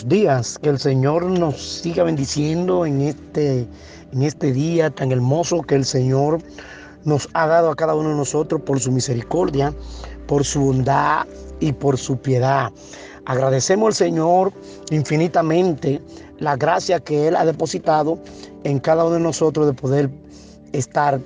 días, 0.00 0.58
que 0.58 0.70
el 0.70 0.78
Señor 0.78 1.24
nos 1.24 1.60
siga 1.60 2.04
bendiciendo 2.04 2.86
en 2.86 3.02
este, 3.02 3.68
en 4.12 4.22
este 4.22 4.52
día 4.52 4.88
tan 4.90 5.12
hermoso 5.12 5.62
que 5.62 5.74
el 5.74 5.84
Señor 5.84 6.38
nos 7.04 7.28
ha 7.34 7.46
dado 7.46 7.70
a 7.70 7.76
cada 7.76 7.94
uno 7.94 8.08
de 8.08 8.14
nosotros 8.14 8.62
por 8.62 8.80
su 8.80 8.90
misericordia, 8.90 9.74
por 10.26 10.44
su 10.44 10.60
bondad 10.60 11.26
y 11.60 11.72
por 11.72 11.98
su 11.98 12.16
piedad. 12.16 12.72
Agradecemos 13.26 13.88
al 13.88 13.94
Señor 13.94 14.52
infinitamente 14.90 16.00
la 16.38 16.56
gracia 16.56 16.98
que 16.98 17.28
Él 17.28 17.36
ha 17.36 17.44
depositado 17.44 18.18
en 18.64 18.78
cada 18.78 19.04
uno 19.04 19.14
de 19.14 19.20
nosotros 19.20 19.66
de 19.66 19.74
poder 19.74 20.10
estar 20.72 21.20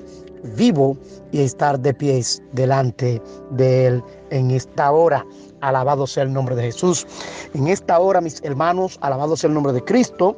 vivo 0.46 0.96
y 1.32 1.41
estar 1.42 1.78
de 1.78 1.92
pies 1.92 2.42
delante 2.52 3.20
de 3.50 3.87
Él 3.87 4.04
en 4.30 4.50
esta 4.50 4.91
hora. 4.91 5.24
Alabado 5.60 6.06
sea 6.06 6.24
el 6.24 6.32
nombre 6.32 6.54
de 6.54 6.64
Jesús. 6.64 7.06
En 7.54 7.68
esta 7.68 7.98
hora, 7.98 8.20
mis 8.20 8.42
hermanos, 8.42 8.98
alabado 9.01 9.37
sea 9.37 9.48
el 9.48 9.54
nombre 9.54 9.73
de 9.73 9.82
Cristo. 9.82 10.37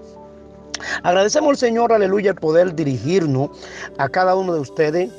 Agradecemos 1.03 1.51
al 1.51 1.57
Señor, 1.57 1.93
aleluya, 1.93 2.31
el 2.31 2.37
poder 2.37 2.75
dirigirnos 2.75 3.51
a 3.99 4.09
cada 4.09 4.37
uno 4.37 4.55
de 4.55 4.61
ustedes, 4.61 5.11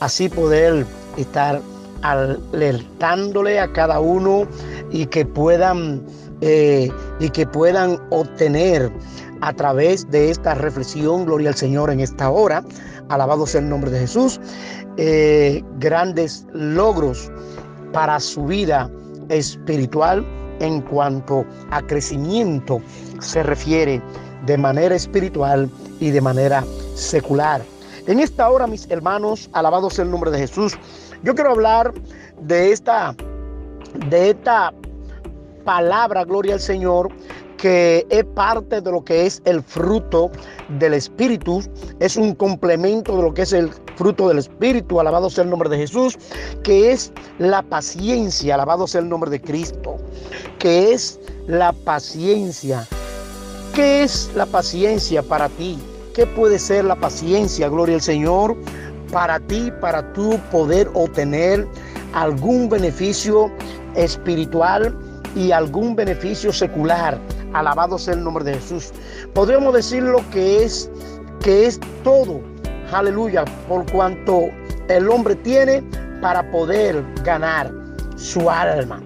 así 0.00 0.28
poder 0.28 0.86
estar 1.16 1.60
alertándole 2.02 3.58
a 3.58 3.72
cada 3.72 3.98
uno 4.00 4.46
y 4.90 5.06
que 5.06 5.26
puedan 5.26 6.06
eh, 6.40 6.88
y 7.18 7.30
que 7.30 7.46
puedan 7.46 7.98
obtener 8.10 8.92
a 9.40 9.52
través 9.52 10.10
de 10.10 10.30
esta 10.30 10.54
reflexión, 10.54 11.26
gloria 11.26 11.50
al 11.50 11.56
Señor 11.56 11.90
en 11.90 12.00
esta 12.00 12.30
hora, 12.30 12.62
alabado 13.08 13.46
sea 13.46 13.60
el 13.60 13.68
nombre 13.68 13.90
de 13.90 14.00
Jesús, 14.00 14.40
eh, 14.96 15.62
grandes 15.78 16.46
logros 16.52 17.30
para 17.92 18.20
su 18.20 18.44
vida 18.44 18.90
espiritual 19.28 20.26
en 20.60 20.80
cuanto 20.82 21.44
a 21.70 21.82
crecimiento 21.82 22.80
se 23.20 23.42
refiere 23.42 24.02
de 24.46 24.58
manera 24.58 24.94
espiritual 24.94 25.70
y 26.00 26.10
de 26.10 26.20
manera 26.20 26.64
secular. 26.94 27.62
En 28.06 28.20
esta 28.20 28.48
hora, 28.48 28.66
mis 28.66 28.90
hermanos, 28.90 29.50
alabado 29.52 29.90
sea 29.90 30.04
el 30.04 30.10
nombre 30.10 30.30
de 30.30 30.38
Jesús, 30.38 30.78
yo 31.22 31.34
quiero 31.34 31.50
hablar 31.50 31.92
de 32.40 32.72
esta, 32.72 33.14
de 34.08 34.30
esta 34.30 34.72
palabra, 35.64 36.24
gloria 36.24 36.54
al 36.54 36.60
Señor, 36.60 37.10
que 37.58 38.06
es 38.08 38.24
parte 38.24 38.80
de 38.80 38.90
lo 38.90 39.04
que 39.04 39.26
es 39.26 39.42
el 39.44 39.62
fruto 39.62 40.30
del 40.78 40.94
Espíritu, 40.94 41.60
es 41.98 42.16
un 42.16 42.34
complemento 42.34 43.16
de 43.16 43.22
lo 43.22 43.34
que 43.34 43.42
es 43.42 43.52
el 43.52 43.68
fruto 43.96 44.28
del 44.28 44.38
Espíritu, 44.38 45.00
alabado 45.00 45.28
sea 45.28 45.44
el 45.44 45.50
nombre 45.50 45.68
de 45.68 45.76
Jesús, 45.76 46.16
que 46.62 46.92
es 46.92 47.12
la 47.38 47.62
paciencia, 47.62 48.54
alabado 48.54 48.86
sea 48.86 49.00
el 49.00 49.08
nombre 49.08 49.30
de 49.30 49.40
Cristo, 49.40 49.96
que 50.58 50.92
es 50.92 51.20
la 51.46 51.72
paciencia. 51.72 52.86
¿Qué 53.74 54.04
es 54.04 54.30
la 54.34 54.46
paciencia 54.46 55.22
para 55.22 55.48
ti? 55.48 55.78
¿Qué 56.14 56.26
puede 56.26 56.58
ser 56.58 56.84
la 56.84 56.96
paciencia, 56.96 57.68
gloria 57.68 57.96
al 57.96 58.02
Señor, 58.02 58.56
para 59.12 59.40
ti, 59.40 59.72
para 59.80 60.12
tú 60.12 60.38
poder 60.50 60.88
obtener 60.94 61.66
algún 62.12 62.68
beneficio 62.68 63.50
espiritual 63.94 64.96
y 65.34 65.50
algún 65.50 65.96
beneficio 65.96 66.52
secular? 66.52 67.18
Alabado 67.52 67.98
sea 67.98 68.14
el 68.14 68.24
nombre 68.24 68.44
de 68.44 68.54
Jesús. 68.54 68.92
Podríamos 69.34 69.74
decir 69.74 70.02
lo 70.02 70.28
que 70.30 70.64
es, 70.64 70.90
que 71.40 71.66
es 71.66 71.80
todo, 72.04 72.40
aleluya, 72.92 73.44
por 73.68 73.90
cuanto 73.90 74.50
el 74.88 75.08
hombre 75.08 75.34
tiene 75.36 75.82
para 76.20 76.48
poder 76.50 77.04
ganar 77.24 77.72
su 78.16 78.50
alma. 78.50 79.02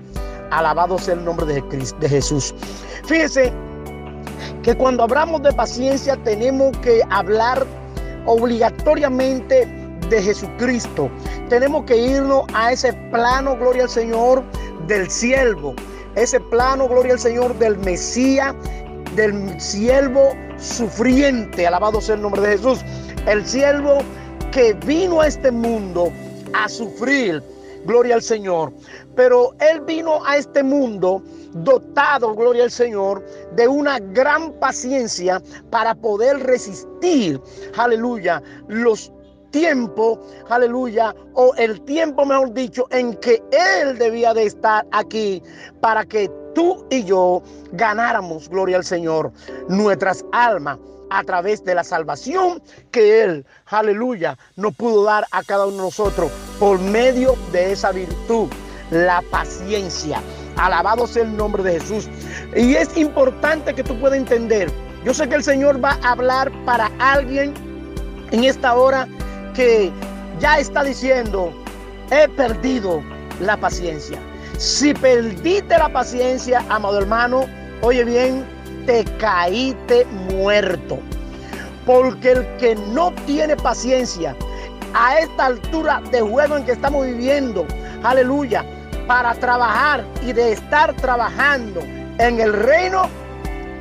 Alabado 0.50 0.98
sea 0.98 1.14
el 1.14 1.24
nombre 1.24 1.46
de, 1.46 1.62
de 2.00 2.08
Jesús. 2.08 2.54
Fíjense 3.04 3.52
que 4.62 4.76
cuando 4.76 5.04
hablamos 5.04 5.42
de 5.42 5.52
paciencia 5.52 6.16
tenemos 6.24 6.76
que 6.78 7.02
hablar 7.10 7.66
obligatoriamente 8.26 9.66
de 10.08 10.22
Jesucristo. 10.22 11.10
Tenemos 11.48 11.84
que 11.84 11.96
irnos 11.96 12.44
a 12.54 12.72
ese 12.72 12.92
plano, 13.10 13.56
gloria 13.56 13.84
al 13.84 13.88
Señor, 13.88 14.42
del 14.86 15.10
siervo 15.10 15.74
ese 16.14 16.40
plano, 16.40 16.88
gloria 16.88 17.14
al 17.14 17.18
Señor, 17.18 17.58
del 17.58 17.78
Mesías, 17.78 18.54
del 19.16 19.60
siervo 19.60 20.34
sufriente, 20.58 21.66
alabado 21.66 22.00
sea 22.00 22.14
el 22.14 22.22
nombre 22.22 22.42
de 22.42 22.56
Jesús, 22.56 22.80
el 23.26 23.46
siervo 23.46 23.98
que 24.52 24.74
vino 24.86 25.20
a 25.20 25.26
este 25.26 25.50
mundo 25.50 26.10
a 26.54 26.68
sufrir, 26.68 27.42
gloria 27.84 28.14
al 28.16 28.22
Señor. 28.22 28.72
Pero 29.14 29.54
Él 29.60 29.80
vino 29.82 30.24
a 30.24 30.36
este 30.36 30.62
mundo 30.62 31.22
dotado, 31.52 32.34
gloria 32.34 32.64
al 32.64 32.70
Señor, 32.70 33.24
de 33.54 33.68
una 33.68 33.98
gran 33.98 34.52
paciencia 34.52 35.42
para 35.70 35.94
poder 35.94 36.38
resistir, 36.40 37.40
aleluya, 37.76 38.42
los 38.68 39.12
tiempo, 39.52 40.18
aleluya, 40.48 41.14
o 41.34 41.54
el 41.56 41.80
tiempo, 41.82 42.26
mejor 42.26 42.52
dicho, 42.52 42.86
en 42.90 43.14
que 43.14 43.40
Él 43.52 43.96
debía 43.96 44.34
de 44.34 44.46
estar 44.46 44.84
aquí 44.90 45.40
para 45.80 46.04
que 46.04 46.28
tú 46.54 46.84
y 46.90 47.04
yo 47.04 47.42
ganáramos, 47.72 48.48
gloria 48.48 48.78
al 48.78 48.84
Señor, 48.84 49.32
nuestras 49.68 50.24
almas 50.32 50.78
a 51.10 51.22
través 51.22 51.62
de 51.64 51.74
la 51.74 51.84
salvación 51.84 52.62
que 52.90 53.22
Él, 53.22 53.46
aleluya, 53.66 54.36
nos 54.56 54.74
pudo 54.74 55.04
dar 55.04 55.26
a 55.30 55.42
cada 55.42 55.66
uno 55.66 55.76
de 55.76 55.82
nosotros 55.82 56.32
por 56.58 56.80
medio 56.80 57.36
de 57.52 57.72
esa 57.72 57.92
virtud, 57.92 58.48
la 58.90 59.22
paciencia. 59.30 60.20
Alabado 60.56 61.06
sea 61.06 61.22
el 61.22 61.36
nombre 61.36 61.62
de 61.62 61.80
Jesús. 61.80 62.08
Y 62.56 62.74
es 62.74 62.96
importante 62.96 63.74
que 63.74 63.82
tú 63.82 63.98
puedas 63.98 64.18
entender. 64.18 64.70
Yo 65.04 65.12
sé 65.14 65.28
que 65.28 65.34
el 65.34 65.44
Señor 65.44 65.82
va 65.82 65.98
a 66.02 66.12
hablar 66.12 66.52
para 66.64 66.90
alguien 66.98 67.54
en 68.30 68.44
esta 68.44 68.74
hora 68.74 69.08
que 69.54 69.90
ya 70.40 70.58
está 70.58 70.82
diciendo, 70.82 71.52
he 72.10 72.28
perdido 72.28 73.02
la 73.40 73.56
paciencia. 73.56 74.18
Si 74.58 74.94
perdiste 74.94 75.76
la 75.76 75.88
paciencia, 75.92 76.64
amado 76.68 76.98
hermano, 76.98 77.46
oye 77.82 78.04
bien, 78.04 78.44
te 78.86 79.04
caíste 79.18 80.04
muerto. 80.30 80.98
Porque 81.86 82.32
el 82.32 82.56
que 82.58 82.76
no 82.76 83.12
tiene 83.26 83.56
paciencia 83.56 84.36
a 84.94 85.18
esta 85.18 85.46
altura 85.46 86.02
de 86.10 86.20
juego 86.20 86.56
en 86.56 86.64
que 86.64 86.72
estamos 86.72 87.06
viviendo, 87.06 87.66
aleluya, 88.02 88.64
para 89.06 89.34
trabajar 89.34 90.04
y 90.22 90.32
de 90.32 90.52
estar 90.52 90.94
trabajando 90.96 91.80
en 92.18 92.40
el 92.40 92.52
reino, 92.52 93.08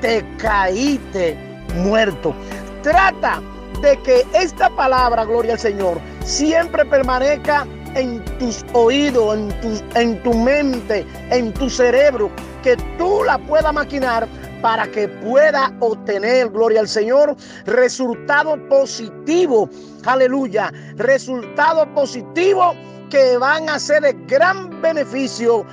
te 0.02 0.26
caíste 0.38 1.38
muerto. 1.76 2.34
Trata 2.82 3.42
de 3.82 3.98
que 4.04 4.26
esta 4.34 4.70
palabra, 4.70 5.26
gloria 5.26 5.54
al 5.54 5.59
Señor, 5.59 6.00
siempre 6.24 6.86
permanezca 6.86 7.66
en 7.96 8.24
tus 8.40 8.64
oídos, 8.74 9.36
en 9.36 9.50
tu, 9.62 10.00
en 10.00 10.24
tu 10.24 10.34
mente, 10.34 11.06
en 11.30 11.54
tu 11.54 11.70
cerebro, 11.70 12.30
que 12.64 12.78
tú 12.98 13.24
la 13.26 13.38
puedas 13.38 13.74
maquinar 13.74 14.28
para 14.62 14.88
que 14.88 15.08
pueda 15.08 15.74
obtener, 15.80 16.50
gloria 16.50 16.82
al 16.82 16.88
Señor, 16.88 17.36
resultado 17.66 18.58
positivo, 18.70 19.70
aleluya, 20.06 20.72
resultado 20.96 21.92
positivo 21.94 22.74
que 23.09 23.38
van 23.38 23.68
a 23.70 23.80
ser 23.80 24.03
de 24.03 24.14
gran 24.28 24.82
beneficio 24.82 25.66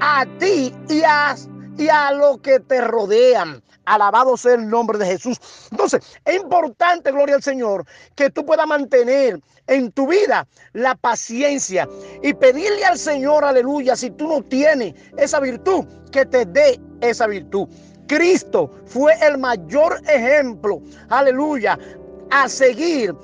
a 0.00 0.24
ti 0.38 0.74
y 0.88 1.02
a, 1.02 1.34
y 1.76 1.88
a 1.88 2.12
lo 2.12 2.40
que 2.40 2.60
te 2.60 2.80
rodean. 2.80 3.62
Alabado 3.84 4.36
sea 4.36 4.54
el 4.54 4.68
nombre 4.68 4.98
de 4.98 5.06
Jesús. 5.06 5.38
Entonces, 5.70 6.00
es 6.24 6.36
importante, 6.36 7.12
gloria 7.12 7.36
al 7.36 7.42
Señor, 7.42 7.84
que 8.16 8.30
tú 8.30 8.44
puedas 8.44 8.66
mantener 8.66 9.40
en 9.68 9.92
tu 9.92 10.08
vida 10.08 10.46
la 10.72 10.94
paciencia 10.96 11.88
y 12.22 12.34
pedirle 12.34 12.84
al 12.84 12.98
Señor, 12.98 13.44
aleluya, 13.44 13.94
si 13.94 14.10
tú 14.10 14.26
no 14.26 14.42
tienes 14.42 14.94
esa 15.16 15.38
virtud, 15.38 15.84
que 16.10 16.24
te 16.26 16.44
dé 16.46 16.80
esa 17.00 17.26
virtud. 17.26 17.68
Cristo 18.08 18.70
fue 18.86 19.14
el 19.20 19.38
mayor 19.38 20.00
ejemplo, 20.08 20.80
aleluya, 21.08 21.78
a 22.30 22.48
seguir 22.48 23.14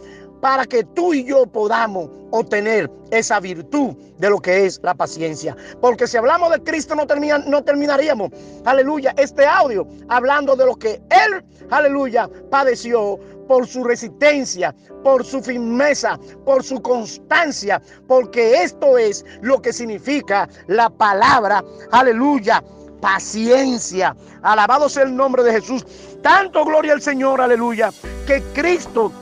para 0.43 0.67
que 0.67 0.83
tú 0.83 1.15
y 1.15 1.23
yo 1.25 1.47
podamos 1.47 2.11
obtener 2.33 2.91
esa 3.13 3.39
virtud 3.39 3.95
de 4.19 4.29
lo 4.29 4.41
que 4.41 4.67
es 4.67 4.81
la 4.83 4.93
paciencia. 4.93 5.57
Porque 5.81 6.09
si 6.09 6.17
hablamos 6.17 6.51
de 6.51 6.61
Cristo 6.65 6.97
no, 6.97 7.07
no 7.47 7.63
terminaríamos, 7.63 8.31
aleluya, 8.65 9.15
este 9.19 9.47
audio 9.47 9.87
hablando 10.09 10.57
de 10.57 10.67
lo 10.67 10.75
que 10.75 11.01
Él, 11.11 11.45
aleluya, 11.71 12.29
padeció 12.51 13.21
por 13.47 13.69
su 13.69 13.85
resistencia, 13.85 14.75
por 15.05 15.25
su 15.25 15.41
firmeza, 15.41 16.19
por 16.45 16.65
su 16.65 16.83
constancia, 16.83 17.81
porque 18.09 18.65
esto 18.65 18.99
es 18.99 19.25
lo 19.43 19.63
que 19.63 19.73
significa 19.73 20.49
la 20.67 20.91
palabra, 20.91 21.63
aleluya, 21.93 22.65
paciencia. 23.01 24.17
Alabado 24.43 24.89
sea 24.89 25.05
el 25.05 25.15
nombre 25.15 25.45
de 25.45 25.53
Jesús. 25.53 25.87
Tanto 26.21 26.65
gloria 26.65 26.95
al 26.95 27.03
Señor, 27.03 27.41
aleluya, 27.41 27.91
que 28.27 28.43
Cristo 28.55 29.13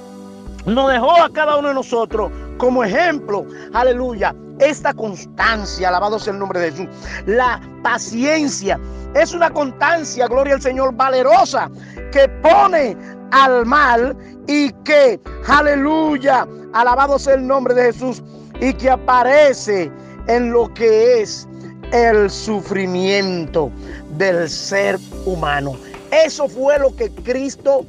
nos 0.67 0.91
dejó 0.91 1.21
a 1.23 1.31
cada 1.31 1.57
uno 1.57 1.69
de 1.69 1.75
nosotros 1.75 2.31
como 2.59 2.85
ejemplo, 2.85 3.47
aleluya, 3.73 4.35
esta 4.59 4.93
constancia, 4.93 5.89
alabado 5.89 6.19
sea 6.19 6.35
el 6.35 6.39
nombre 6.39 6.61
de 6.61 6.71
Jesús, 6.73 6.87
la 7.27 7.61
paciencia, 7.83 8.79
es 9.15 9.33
una 9.33 9.51
constancia, 9.51 10.27
gloria 10.29 10.55
al 10.55 10.63
Señor, 10.63 10.95
valerosa, 10.95 11.71
que 12.13 12.29
pone 12.43 12.97
al 13.33 13.65
mal 13.65 14.17
y 14.47 14.71
que, 14.85 15.19
aleluya, 15.49 16.47
alabado 16.75 17.19
sea 17.19 17.35
el 17.35 17.47
nombre 17.47 17.75
de 17.75 17.93
Jesús, 17.93 18.23
y 18.61 18.75
que 18.75 18.91
aparece 18.91 19.91
en 20.27 20.53
lo 20.53 20.73
que 20.75 21.23
es 21.23 21.49
el 21.93 22.31
sufrimiento 22.31 23.71
del 24.17 24.49
ser 24.49 24.99
humano. 25.25 25.77
Eso 26.11 26.49
fue 26.49 26.79
lo 26.79 26.95
que 26.95 27.11
Cristo 27.11 27.87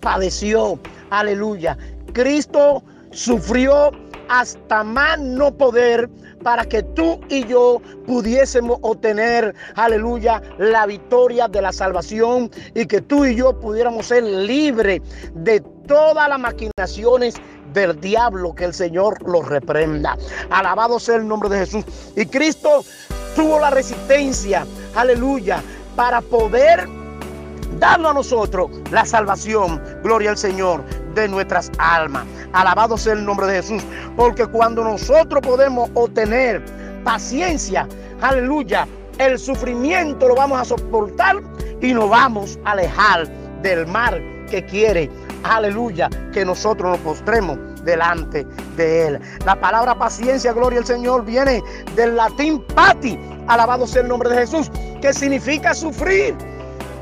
padeció. 0.00 0.78
Aleluya. 1.10 1.76
Cristo 2.12 2.82
sufrió 3.10 3.90
hasta 4.28 4.82
más 4.82 5.18
no 5.20 5.52
poder 5.52 6.08
para 6.42 6.64
que 6.64 6.82
tú 6.82 7.20
y 7.28 7.46
yo 7.46 7.80
pudiésemos 8.06 8.78
obtener, 8.82 9.54
aleluya, 9.76 10.42
la 10.58 10.86
victoria 10.86 11.48
de 11.48 11.62
la 11.62 11.72
salvación 11.72 12.50
y 12.74 12.86
que 12.86 13.00
tú 13.00 13.24
y 13.24 13.36
yo 13.36 13.58
pudiéramos 13.60 14.06
ser 14.06 14.24
libres 14.24 15.00
de 15.34 15.60
todas 15.86 16.28
las 16.28 16.38
maquinaciones 16.38 17.34
del 17.72 18.00
diablo, 18.00 18.54
que 18.54 18.64
el 18.64 18.74
Señor 18.74 19.22
los 19.28 19.48
reprenda. 19.48 20.16
Alabado 20.50 20.98
sea 20.98 21.16
el 21.16 21.28
nombre 21.28 21.48
de 21.48 21.58
Jesús. 21.58 21.84
Y 22.16 22.26
Cristo 22.26 22.84
tuvo 23.34 23.58
la 23.60 23.70
resistencia, 23.70 24.66
aleluya, 24.94 25.62
para 25.96 26.20
poder 26.20 26.88
darnos 27.78 28.10
a 28.10 28.14
nosotros 28.14 28.70
la 28.90 29.04
salvación, 29.04 29.82
gloria 30.02 30.30
al 30.30 30.38
Señor, 30.38 30.84
de 31.14 31.28
nuestras 31.28 31.70
almas. 31.78 32.26
Alabado 32.52 32.96
sea 32.96 33.14
el 33.14 33.24
nombre 33.24 33.46
de 33.46 33.62
Jesús, 33.62 33.82
porque 34.16 34.46
cuando 34.46 34.84
nosotros 34.84 35.42
podemos 35.42 35.90
obtener 35.94 36.64
paciencia, 37.04 37.88
aleluya, 38.20 38.86
el 39.18 39.38
sufrimiento 39.38 40.28
lo 40.28 40.34
vamos 40.34 40.60
a 40.60 40.64
soportar 40.64 41.42
y 41.80 41.92
nos 41.92 42.08
vamos 42.08 42.58
a 42.64 42.72
alejar 42.72 43.28
del 43.62 43.86
mal 43.86 44.22
que 44.50 44.64
quiere, 44.64 45.10
aleluya, 45.44 46.08
que 46.32 46.44
nosotros 46.44 46.90
nos 46.92 47.00
postremos 47.00 47.58
delante 47.84 48.46
de 48.76 49.06
Él. 49.06 49.20
La 49.44 49.58
palabra 49.58 49.94
paciencia, 49.94 50.52
gloria 50.52 50.80
al 50.80 50.86
Señor, 50.86 51.24
viene 51.24 51.62
del 51.96 52.16
latín 52.16 52.62
pati, 52.74 53.18
alabado 53.48 53.86
sea 53.86 54.02
el 54.02 54.08
nombre 54.08 54.30
de 54.30 54.36
Jesús, 54.36 54.70
que 55.00 55.12
significa 55.12 55.74
sufrir. 55.74 56.34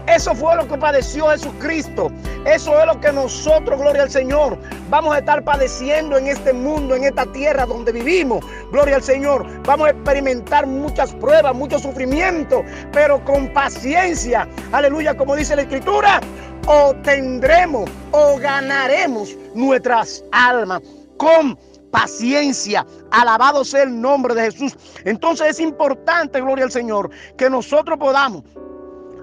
Eso 0.06 0.34
fue 0.34 0.56
lo 0.56 0.66
que 0.66 0.76
padeció 0.76 1.28
Jesucristo. 1.28 2.10
Eso 2.44 2.78
es 2.78 2.86
lo 2.86 3.00
que 3.00 3.12
nosotros, 3.12 3.78
gloria 3.80 4.02
al 4.02 4.10
Señor, 4.10 4.58
vamos 4.88 5.14
a 5.14 5.18
estar 5.18 5.42
padeciendo 5.44 6.16
en 6.18 6.26
este 6.26 6.52
mundo, 6.52 6.94
en 6.94 7.04
esta 7.04 7.26
tierra 7.26 7.66
donde 7.66 7.92
vivimos. 7.92 8.44
Gloria 8.72 8.96
al 8.96 9.02
Señor. 9.02 9.46
Vamos 9.64 9.88
a 9.88 9.90
experimentar 9.90 10.66
muchas 10.66 11.12
pruebas, 11.14 11.54
mucho 11.54 11.78
sufrimiento, 11.78 12.64
pero 12.92 13.24
con 13.24 13.52
paciencia. 13.52 14.48
Aleluya, 14.72 15.16
como 15.16 15.36
dice 15.36 15.56
la 15.56 15.62
Escritura, 15.62 16.20
o 16.66 16.94
tendremos 17.02 17.88
o 18.12 18.38
ganaremos 18.38 19.36
nuestras 19.54 20.24
almas 20.32 20.80
con 21.16 21.58
paciencia. 21.90 22.86
Alabado 23.10 23.64
sea 23.64 23.82
el 23.82 24.00
nombre 24.00 24.34
de 24.34 24.50
Jesús. 24.50 24.76
Entonces 25.04 25.48
es 25.48 25.60
importante, 25.60 26.40
gloria 26.40 26.64
al 26.64 26.70
Señor, 26.70 27.10
que 27.36 27.50
nosotros 27.50 27.98
podamos, 27.98 28.44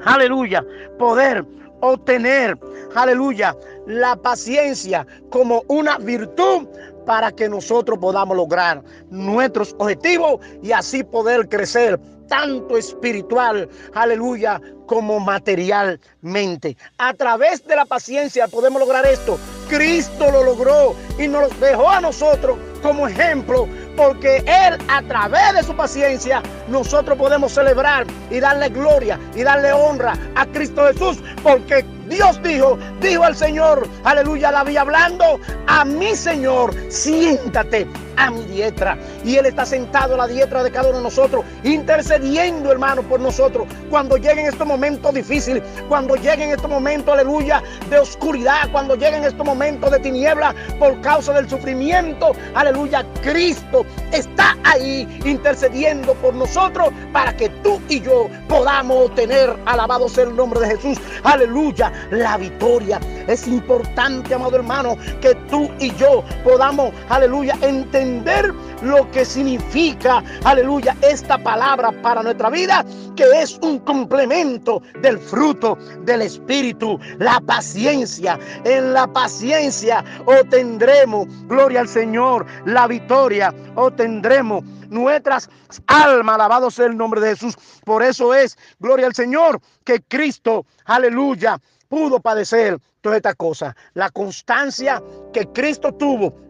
aleluya, 0.07 0.65
poder 0.98 1.45
obtener, 1.81 2.57
aleluya, 2.95 3.56
la 3.86 4.15
paciencia 4.15 5.06
como 5.30 5.63
una 5.68 5.98
virtud 5.98 6.68
para 7.06 7.31
que 7.31 7.48
nosotros 7.48 8.00
podamos 8.00 8.36
lograr 8.36 8.83
nuestros 9.09 9.75
objetivos 9.77 10.39
y 10.62 10.71
así 10.71 11.04
poder 11.04 11.48
crecer 11.48 12.00
tanto 12.27 12.77
espiritual, 12.77 13.69
aleluya, 13.94 14.59
como 14.86 15.19
materialmente. 15.19 16.77
A 16.98 17.13
través 17.13 17.65
de 17.65 17.75
la 17.75 17.86
paciencia 17.86 18.48
podemos 18.48 18.81
lograr 18.81 19.06
esto. 19.06 19.39
Cristo 19.69 20.31
lo 20.31 20.44
logró 20.44 20.95
y 21.18 21.27
nos 21.27 21.57
dejó 21.59 21.89
a 21.89 22.01
nosotros 22.01 22.57
como 22.81 23.07
ejemplo, 23.07 23.68
porque 23.97 24.38
Él 24.45 24.77
a 24.88 25.01
través 25.01 25.53
de 25.55 25.63
su 25.63 25.75
paciencia 25.75 26.41
nosotros 26.69 27.17
podemos 27.17 27.51
celebrar 27.51 28.05
y 28.29 28.39
darle 28.39 28.69
gloria 28.69 29.19
y 29.35 29.44
darle 29.44 29.73
honra 29.73 30.13
a 30.35 30.45
Cristo 30.45 30.88
Jesús, 30.88 31.17
porque 31.44 31.83
Dios 32.07 32.41
dijo, 32.41 32.77
dijo 33.01 33.23
al 33.23 33.35
Señor, 33.35 33.88
aleluya, 34.05 34.51
la 34.51 34.63
vi 34.63 34.77
hablando, 34.77 35.39
a 35.67 35.83
mi 35.83 36.15
Señor, 36.15 36.73
siéntate 36.89 37.85
a 38.15 38.31
mi 38.31 38.44
diestra. 38.45 38.97
Y 39.25 39.35
Él 39.35 39.45
está 39.45 39.65
sentado 39.65 40.15
a 40.15 40.17
la 40.17 40.27
diestra 40.27 40.63
de 40.63 40.71
cada 40.71 40.89
uno 40.89 40.99
de 40.99 41.03
nosotros, 41.03 41.44
intercediendo, 41.63 42.71
hermano, 42.71 43.03
por 43.03 43.19
nosotros. 43.19 43.67
Cuando 43.89 44.15
lleguen 44.15 44.45
estos 44.45 44.65
momentos 44.65 45.13
difíciles, 45.13 45.63
cuando 45.89 46.15
lleguen 46.15 46.51
estos 46.51 46.69
momentos, 46.69 47.13
aleluya, 47.13 47.61
de 47.89 47.99
oscuridad, 47.99 48.71
cuando 48.71 48.95
lleguen 48.95 49.25
estos 49.25 49.45
momentos 49.45 49.91
de 49.91 49.99
tiniebla 49.99 50.55
por 50.79 50.99
causa 51.01 51.33
del 51.33 51.49
sufrimiento, 51.49 52.31
aleluya, 52.55 53.05
Cristo 53.21 53.85
está 54.11 54.55
ahí 54.63 55.07
intercediendo 55.25 56.13
por 56.15 56.33
nosotros 56.33 56.89
para 57.11 57.35
que 57.35 57.49
tú 57.63 57.81
y 57.89 58.01
yo 58.01 58.29
podamos 58.47 59.13
tener, 59.15 59.55
alabado 59.65 60.07
sea 60.09 60.25
el 60.25 60.35
nombre 60.35 60.59
de 60.59 60.75
Jesús, 60.75 60.97
aleluya, 61.23 61.91
la 62.11 62.37
victoria. 62.37 62.99
Es 63.27 63.47
importante, 63.47 64.33
amado 64.33 64.56
hermano, 64.56 64.95
que 65.21 65.35
tú 65.50 65.69
y 65.79 65.94
yo 65.95 66.24
podamos, 66.44 66.94
aleluya, 67.09 67.57
entender 67.62 68.53
lo 68.81 69.09
que 69.12 69.25
significa, 69.25 70.24
aleluya, 70.44 70.95
esta 71.01 71.38
palabra 71.38 71.91
para 72.01 72.24
nuestra 72.24 72.50
vida, 72.50 72.85
que 73.15 73.25
es 73.41 73.57
un 73.62 73.79
complemento 73.79 74.81
del 75.01 75.19
fruto 75.19 75.77
del 76.06 76.21
Espíritu, 76.21 77.00
la 77.19 77.39
paciencia. 77.41 78.39
En 78.63 78.94
la 78.94 79.07
paciencia 79.07 80.03
obtendremos, 80.25 81.27
gloria 81.47 81.81
al 81.81 81.88
Señor, 81.88 82.45
la 82.65 82.88
victoria, 82.88 83.53
obtendremos 83.75 84.63
nuestras 84.89 85.50
almas. 85.88 86.35
Alabado 86.35 86.71
sea 86.71 86.85
el 86.85 86.97
nombre 86.97 87.21
de 87.21 87.30
Jesús. 87.30 87.57
Por 87.83 88.04
eso 88.04 88.33
es, 88.33 88.57
gloria 88.80 89.07
al 89.07 89.16
Señor, 89.16 89.59
que 89.83 90.01
Cristo, 90.01 90.66
aleluya, 90.85 91.59
pudo 91.87 92.19
padecer 92.19 92.77
todas 93.01 93.17
estas 93.17 93.35
cosas. 93.35 93.75
La 93.94 94.09
constancia 94.09 95.01
que 95.33 95.45
Cristo 95.47 95.94
tuvo 95.94 96.47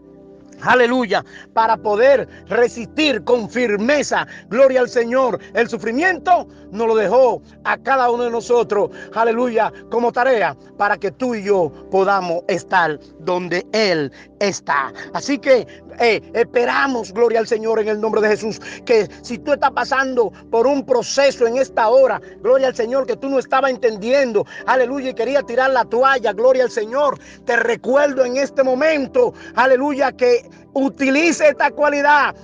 Aleluya, 0.62 1.24
para 1.54 1.78
poder 1.78 2.28
resistir 2.48 3.24
con 3.24 3.50
firmeza, 3.50 4.26
gloria 4.50 4.82
al 4.82 4.90
Señor, 4.90 5.40
el 5.54 5.70
sufrimiento 5.70 6.48
nos 6.72 6.88
lo 6.88 6.96
dejó 6.96 7.42
a 7.64 7.78
cada 7.78 8.10
uno 8.10 8.24
de 8.24 8.32
nosotros, 8.32 8.90
aleluya, 9.14 9.72
como 9.92 10.12
tarea 10.12 10.58
para 10.78 10.98
que 10.98 11.12
tú 11.12 11.36
y 11.36 11.44
yo 11.44 11.72
podamos 11.92 12.42
estar 12.48 13.00
donde 13.20 13.68
Él 13.72 14.12
está. 14.40 14.92
Así 15.14 15.38
que 15.38 15.68
eh, 16.00 16.22
esperamos, 16.34 17.14
gloria 17.14 17.40
al 17.40 17.48
Señor, 17.48 17.80
en 17.80 17.88
el 17.88 18.00
nombre 18.00 18.22
de 18.22 18.30
Jesús, 18.30 18.60
que 18.86 19.10
si 19.22 19.38
tú 19.38 19.54
estás 19.54 19.72
pasando 19.72 20.32
por 20.52 20.68
un 20.68 20.86
proceso 20.86 21.46
en 21.48 21.58
esta 21.58 21.90
hora, 21.90 22.22
gloria 22.42 22.68
al 22.68 22.76
Señor, 22.76 23.06
que 23.06 23.16
tú 23.16 23.30
no 23.30 23.40
estabas 23.40 23.72
entendiendo, 23.72 24.46
aleluya, 24.66 25.10
y 25.10 25.14
quería 25.14 25.42
tirar 25.44 25.72
la 25.72 25.86
toalla, 25.86 26.34
gloria 26.34 26.64
al 26.64 26.72
Señor, 26.72 27.20
te 27.46 27.56
recuerdo 27.56 28.26
en 28.26 28.38
este 28.38 28.64
momento, 28.64 29.34
aleluya, 29.56 30.12
que 30.12 30.50
utilice 30.74 31.50
esta 31.50 31.72
cualidad 31.72 32.36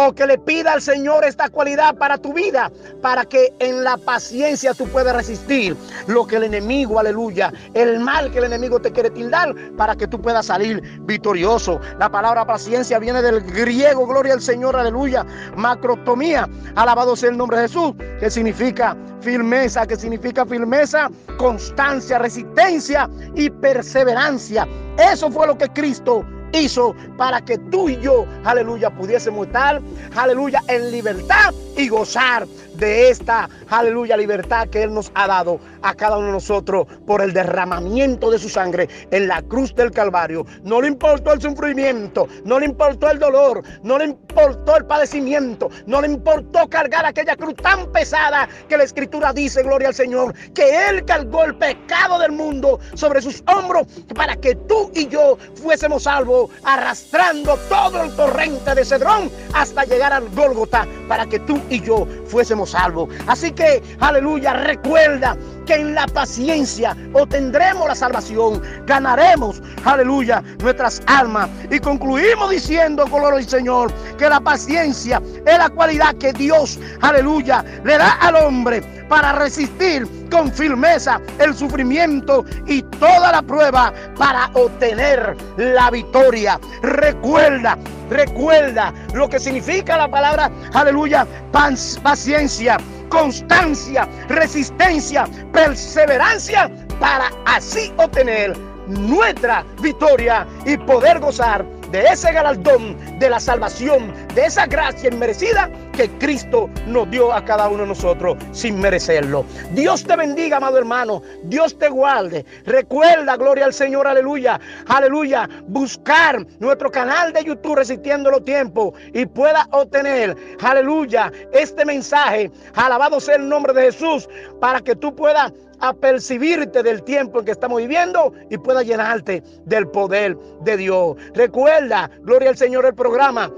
o 0.00 0.12
que 0.12 0.26
le 0.26 0.38
pida 0.38 0.74
al 0.74 0.80
Señor 0.80 1.24
esta 1.24 1.48
cualidad 1.48 1.96
para 1.96 2.18
tu 2.18 2.32
vida, 2.32 2.70
para 3.02 3.24
que 3.24 3.52
en 3.58 3.82
la 3.82 3.96
paciencia 3.96 4.72
tú 4.72 4.86
puedas 4.86 5.14
resistir 5.14 5.76
lo 6.06 6.24
que 6.24 6.36
el 6.36 6.44
enemigo, 6.44 7.00
aleluya, 7.00 7.52
el 7.74 7.98
mal 7.98 8.30
que 8.30 8.38
el 8.38 8.44
enemigo 8.44 8.80
te 8.80 8.92
quiere 8.92 9.10
tildar, 9.10 9.52
para 9.76 9.96
que 9.96 10.06
tú 10.06 10.20
puedas 10.20 10.46
salir 10.46 10.80
victorioso. 11.00 11.80
La 11.98 12.08
palabra 12.08 12.46
paciencia 12.46 13.00
viene 13.00 13.22
del 13.22 13.40
griego, 13.40 14.06
gloria 14.06 14.34
al 14.34 14.40
Señor, 14.40 14.76
aleluya, 14.76 15.26
macrotomía, 15.56 16.48
alabado 16.76 17.16
sea 17.16 17.30
el 17.30 17.36
nombre 17.36 17.56
de 17.58 17.62
Jesús, 17.64 17.94
que 18.20 18.30
significa 18.30 18.96
firmeza, 19.20 19.84
que 19.84 19.96
significa 19.96 20.46
firmeza, 20.46 21.10
constancia, 21.38 22.18
resistencia 22.18 23.10
y 23.34 23.50
perseverancia. 23.50 24.68
Eso 24.96 25.28
fue 25.28 25.48
lo 25.48 25.58
que 25.58 25.68
Cristo 25.70 26.24
hizo 26.52 26.94
para 27.16 27.40
que 27.40 27.58
tú 27.58 27.88
y 27.88 27.98
yo, 28.00 28.26
aleluya, 28.44 28.90
pudiésemos 28.90 29.46
estar, 29.46 29.80
aleluya, 30.16 30.62
en 30.68 30.90
libertad 30.90 31.52
y 31.76 31.88
gozar 31.88 32.46
de 32.78 33.10
esta, 33.10 33.48
aleluya, 33.68 34.16
libertad 34.16 34.68
que 34.68 34.82
Él 34.82 34.94
nos 34.94 35.10
ha 35.14 35.26
dado 35.26 35.58
a 35.82 35.94
cada 35.94 36.16
uno 36.16 36.28
de 36.28 36.32
nosotros 36.32 36.86
por 37.06 37.20
el 37.20 37.32
derramamiento 37.32 38.30
de 38.30 38.38
su 38.38 38.48
sangre 38.48 38.88
en 39.10 39.26
la 39.26 39.42
cruz 39.42 39.74
del 39.74 39.90
Calvario. 39.90 40.46
No 40.62 40.80
le 40.80 40.88
importó 40.88 41.32
el 41.32 41.40
sufrimiento, 41.40 42.28
no 42.44 42.60
le 42.60 42.66
importó 42.66 43.10
el 43.10 43.18
dolor, 43.18 43.62
no 43.82 43.98
le 43.98 44.04
importó 44.06 44.76
el 44.76 44.86
padecimiento, 44.86 45.68
no 45.86 46.00
le 46.00 46.08
importó 46.08 46.68
cargar 46.68 47.04
aquella 47.04 47.36
cruz 47.36 47.56
tan 47.56 47.90
pesada 47.90 48.48
que 48.68 48.76
la 48.76 48.84
Escritura 48.84 49.32
dice, 49.32 49.62
gloria 49.62 49.88
al 49.88 49.94
Señor, 49.94 50.34
que 50.54 50.88
Él 50.88 51.04
cargó 51.04 51.44
el 51.44 51.56
pecado 51.56 52.18
del 52.18 52.32
mundo 52.32 52.78
sobre 52.94 53.20
sus 53.20 53.42
hombros 53.48 53.86
para 54.14 54.36
que 54.36 54.54
tú 54.54 54.90
y 54.94 55.08
yo 55.08 55.36
fuésemos 55.56 56.04
salvos 56.04 56.37
arrastrando 56.62 57.56
todo 57.68 58.02
el 58.02 58.14
torrente 58.14 58.74
de 58.74 58.84
Cedrón 58.84 59.30
hasta 59.52 59.84
llegar 59.84 60.12
al 60.12 60.28
Gólgota 60.30 60.86
para 61.08 61.26
que 61.26 61.38
tú 61.40 61.60
y 61.70 61.80
yo 61.80 62.06
fuésemos 62.26 62.70
salvos. 62.70 63.08
Así 63.26 63.52
que, 63.52 63.82
aleluya, 64.00 64.52
recuerda 64.52 65.36
que 65.68 65.74
en 65.74 65.94
la 65.94 66.06
paciencia 66.06 66.96
obtendremos 67.12 67.86
la 67.86 67.94
salvación, 67.94 68.62
ganaremos, 68.86 69.60
aleluya, 69.84 70.42
nuestras 70.60 71.02
almas. 71.06 71.50
Y 71.70 71.78
concluimos 71.78 72.48
diciendo, 72.48 73.04
gloria 73.04 73.40
al 73.40 73.46
Señor, 73.46 73.92
que 74.16 74.30
la 74.30 74.40
paciencia 74.40 75.20
es 75.44 75.58
la 75.58 75.68
cualidad 75.68 76.14
que 76.14 76.32
Dios, 76.32 76.80
aleluya, 77.02 77.62
le 77.84 77.98
da 77.98 78.12
al 78.12 78.36
hombre 78.36 78.80
para 79.10 79.32
resistir 79.32 80.08
con 80.30 80.50
firmeza 80.50 81.20
el 81.38 81.54
sufrimiento 81.54 82.46
y 82.66 82.80
toda 82.82 83.30
la 83.30 83.42
prueba 83.42 83.92
para 84.16 84.50
obtener 84.54 85.36
la 85.58 85.90
victoria. 85.90 86.58
Recuerda, 86.80 87.76
recuerda 88.08 88.94
lo 89.12 89.28
que 89.28 89.38
significa 89.38 89.98
la 89.98 90.08
palabra, 90.08 90.50
aleluya, 90.72 91.26
paciencia 91.52 92.78
constancia, 93.08 94.08
resistencia, 94.28 95.26
perseverancia 95.52 96.70
para 97.00 97.30
así 97.46 97.92
obtener 97.96 98.56
nuestra 98.86 99.64
victoria 99.80 100.46
y 100.64 100.76
poder 100.76 101.20
gozar 101.20 101.64
de 101.90 102.04
ese 102.04 102.32
galardón 102.32 102.96
de 103.18 103.30
la 103.30 103.40
salvación, 103.40 104.12
de 104.34 104.46
esa 104.46 104.66
gracia 104.66 105.10
inmerecida 105.10 105.70
que 105.98 106.08
Cristo 106.18 106.70
nos 106.86 107.10
dio 107.10 107.32
a 107.32 107.44
cada 107.44 107.68
uno 107.68 107.82
de 107.82 107.88
nosotros 107.88 108.36
sin 108.52 108.78
merecerlo. 108.78 109.44
Dios 109.72 110.04
te 110.04 110.14
bendiga, 110.14 110.58
amado 110.58 110.78
hermano. 110.78 111.22
Dios 111.42 111.76
te 111.76 111.88
guarde. 111.88 112.46
Recuerda, 112.64 113.36
gloria 113.36 113.64
al 113.64 113.74
Señor, 113.74 114.06
aleluya. 114.06 114.60
Aleluya. 114.86 115.48
Buscar 115.66 116.46
nuestro 116.60 116.88
canal 116.92 117.32
de 117.32 117.42
YouTube 117.42 117.74
resistiendo 117.74 118.30
los 118.30 118.44
tiempos 118.44 118.94
y 119.12 119.26
pueda 119.26 119.66
obtener, 119.72 120.36
aleluya, 120.62 121.32
este 121.52 121.84
mensaje. 121.84 122.48
Alabado 122.76 123.18
sea 123.18 123.34
el 123.34 123.48
nombre 123.48 123.72
de 123.72 123.90
Jesús 123.90 124.28
para 124.60 124.80
que 124.80 124.94
tú 124.94 125.12
puedas 125.16 125.52
apercibirte 125.80 126.80
del 126.84 127.02
tiempo 127.02 127.40
en 127.40 127.44
que 127.44 127.50
estamos 127.50 127.78
viviendo 127.78 128.32
y 128.50 128.58
pueda 128.58 128.84
llenarte 128.84 129.42
del 129.64 129.88
poder 129.88 130.38
de 130.60 130.76
Dios. 130.76 131.16
Recuerda, 131.34 132.08
gloria 132.20 132.50
al 132.50 132.56
Señor, 132.56 132.86
el 132.86 132.94
programa. 132.94 133.50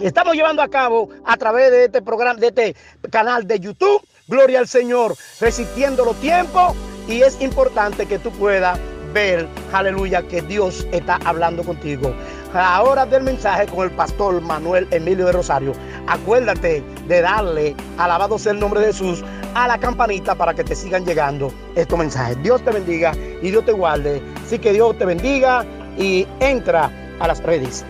Estamos 0.00 0.34
llevando 0.34 0.62
a 0.62 0.68
cabo 0.68 1.10
a 1.26 1.36
través 1.36 1.70
de 1.70 1.84
este 1.84 2.00
programa, 2.00 2.40
de 2.40 2.46
este 2.46 2.76
canal 3.10 3.46
de 3.46 3.60
YouTube, 3.60 4.00
Gloria 4.28 4.60
al 4.60 4.66
Señor, 4.66 5.14
resistiendo 5.40 6.06
los 6.06 6.16
tiempos. 6.20 6.74
Y 7.06 7.20
es 7.20 7.38
importante 7.42 8.06
que 8.06 8.18
tú 8.18 8.30
puedas 8.30 8.78
ver, 9.12 9.46
aleluya, 9.72 10.22
que 10.22 10.40
Dios 10.40 10.86
está 10.92 11.18
hablando 11.24 11.64
contigo. 11.64 12.14
Ahora 12.54 13.04
del 13.04 13.24
mensaje 13.24 13.66
con 13.66 13.84
el 13.84 13.90
pastor 13.90 14.40
Manuel 14.40 14.88
Emilio 14.90 15.26
de 15.26 15.32
Rosario. 15.32 15.72
Acuérdate 16.06 16.82
de 17.06 17.20
darle, 17.20 17.76
alabado 17.98 18.38
sea 18.38 18.52
el 18.52 18.58
nombre 18.60 18.80
de 18.80 18.86
Jesús, 18.86 19.22
a 19.54 19.68
la 19.68 19.78
campanita 19.78 20.34
para 20.34 20.54
que 20.54 20.64
te 20.64 20.74
sigan 20.74 21.04
llegando 21.04 21.52
estos 21.74 21.98
mensajes. 21.98 22.42
Dios 22.42 22.64
te 22.64 22.70
bendiga 22.70 23.12
y 23.42 23.50
Dios 23.50 23.66
te 23.66 23.72
guarde. 23.72 24.22
Así 24.46 24.58
que 24.58 24.72
Dios 24.72 24.96
te 24.96 25.04
bendiga 25.04 25.66
y 25.98 26.26
entra 26.40 26.90
a 27.20 27.28
las 27.28 27.42
redes. 27.42 27.84